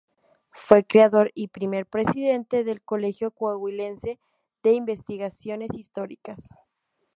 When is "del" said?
2.63-2.81